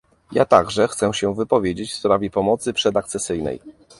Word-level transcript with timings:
Ja 0.31 0.45
także 0.45 0.87
chcę 0.87 1.13
się 1.13 1.35
wypowiedzieć 1.35 1.91
w 1.91 1.95
sprawie 1.95 2.29
pomocy 2.29 2.73
przedakcesyjnej 2.73 3.59